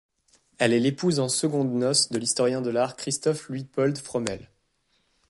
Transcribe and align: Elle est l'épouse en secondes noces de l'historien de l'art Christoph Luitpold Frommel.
Elle 0.57 0.73
est 0.73 0.79
l'épouse 0.79 1.19
en 1.19 1.29
secondes 1.29 1.75
noces 1.75 2.09
de 2.09 2.17
l'historien 2.17 2.61
de 2.63 2.71
l'art 2.71 2.95
Christoph 2.95 3.49
Luitpold 3.49 3.99
Frommel. 3.99 4.49